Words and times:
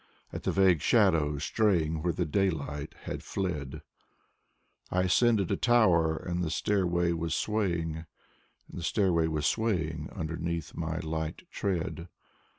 At 0.33 0.41
the 0.41 0.51
vague 0.51 0.81
shadows 0.81 1.43
straying 1.43 2.01
where 2.01 2.11
the 2.11 2.25
daylight 2.25 2.95
had 3.03 3.21
fled; 3.21 3.83
I 4.89 5.01
ascended 5.03 5.51
a 5.51 5.55
tower, 5.55 6.17
and 6.17 6.43
the 6.43 6.49
stairway 6.49 7.11
was 7.11 7.35
swaying, 7.35 8.07
And 8.67 8.79
the 8.79 8.81
stairway 8.81 9.27
was 9.27 9.45
swaying 9.45 10.09
underneath 10.15 10.73
my 10.73 10.97
light 11.01 11.43
tread. 11.51 12.07